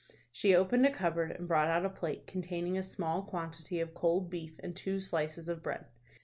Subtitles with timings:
[0.31, 4.31] She opened a cupboard, and brought out a plate containing a small quantity of cold
[4.31, 5.85] beef, and two slices of bread.